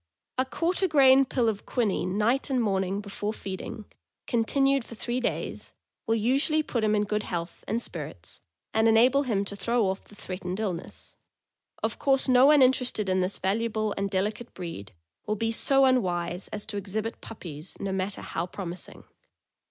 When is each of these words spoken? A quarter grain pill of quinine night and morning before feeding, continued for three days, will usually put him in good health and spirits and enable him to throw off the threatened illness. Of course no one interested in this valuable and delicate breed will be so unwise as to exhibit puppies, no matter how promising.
A 0.39 0.45
quarter 0.45 0.87
grain 0.87 1.25
pill 1.25 1.47
of 1.47 1.67
quinine 1.67 2.17
night 2.17 2.49
and 2.49 2.59
morning 2.59 3.01
before 3.01 3.33
feeding, 3.33 3.85
continued 4.25 4.83
for 4.83 4.95
three 4.95 5.19
days, 5.19 5.75
will 6.07 6.15
usually 6.15 6.63
put 6.63 6.83
him 6.83 6.95
in 6.95 7.03
good 7.03 7.21
health 7.21 7.63
and 7.67 7.79
spirits 7.79 8.41
and 8.73 8.87
enable 8.87 9.21
him 9.21 9.45
to 9.45 9.55
throw 9.55 9.85
off 9.85 10.05
the 10.05 10.15
threatened 10.15 10.59
illness. 10.59 11.17
Of 11.83 11.99
course 11.99 12.27
no 12.27 12.47
one 12.47 12.63
interested 12.63 13.09
in 13.09 13.21
this 13.21 13.37
valuable 13.37 13.93
and 13.95 14.09
delicate 14.09 14.55
breed 14.55 14.91
will 15.27 15.35
be 15.35 15.51
so 15.51 15.85
unwise 15.85 16.47
as 16.47 16.65
to 16.65 16.77
exhibit 16.77 17.21
puppies, 17.21 17.79
no 17.79 17.91
matter 17.91 18.21
how 18.21 18.47
promising. 18.47 19.03